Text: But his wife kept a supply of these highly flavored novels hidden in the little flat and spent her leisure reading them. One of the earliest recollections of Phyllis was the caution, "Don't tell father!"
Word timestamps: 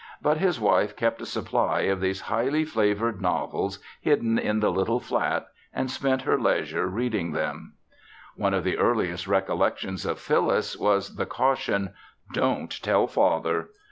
But 0.19 0.37
his 0.37 0.59
wife 0.59 0.95
kept 0.95 1.21
a 1.21 1.27
supply 1.27 1.81
of 1.81 2.01
these 2.01 2.21
highly 2.21 2.65
flavored 2.65 3.21
novels 3.21 3.77
hidden 4.01 4.39
in 4.39 4.59
the 4.59 4.71
little 4.71 4.99
flat 4.99 5.45
and 5.75 5.91
spent 5.91 6.23
her 6.23 6.39
leisure 6.39 6.87
reading 6.87 7.33
them. 7.33 7.73
One 8.35 8.55
of 8.55 8.63
the 8.63 8.79
earliest 8.79 9.27
recollections 9.27 10.03
of 10.07 10.17
Phyllis 10.19 10.75
was 10.75 11.17
the 11.17 11.27
caution, 11.27 11.93
"Don't 12.33 12.81
tell 12.81 13.05
father!" 13.05 13.69